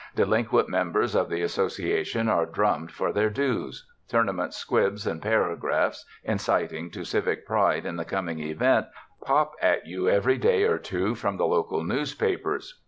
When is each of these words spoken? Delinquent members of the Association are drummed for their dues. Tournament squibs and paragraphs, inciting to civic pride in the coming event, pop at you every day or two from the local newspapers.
Delinquent 0.15 0.67
members 0.67 1.13
of 1.13 1.29
the 1.29 1.43
Association 1.43 2.27
are 2.27 2.47
drummed 2.47 2.89
for 2.91 3.11
their 3.13 3.29
dues. 3.29 3.85
Tournament 4.07 4.51
squibs 4.51 5.05
and 5.05 5.21
paragraphs, 5.21 6.07
inciting 6.23 6.89
to 6.89 7.03
civic 7.05 7.45
pride 7.45 7.85
in 7.85 7.97
the 7.97 8.03
coming 8.03 8.39
event, 8.39 8.87
pop 9.23 9.53
at 9.61 9.85
you 9.85 10.09
every 10.09 10.39
day 10.39 10.63
or 10.63 10.79
two 10.79 11.13
from 11.13 11.37
the 11.37 11.45
local 11.45 11.83
newspapers. 11.83 12.79